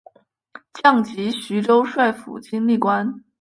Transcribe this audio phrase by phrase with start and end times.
[0.73, 3.23] 降级徐州帅府经历官。